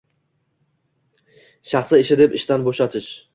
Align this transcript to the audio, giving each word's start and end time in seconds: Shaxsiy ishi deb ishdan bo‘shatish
Shaxsiy 1.73 2.05
ishi 2.05 2.19
deb 2.23 2.35
ishdan 2.41 2.67
bo‘shatish 2.71 3.13